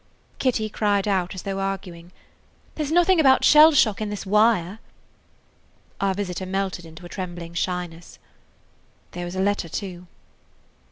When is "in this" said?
4.01-4.25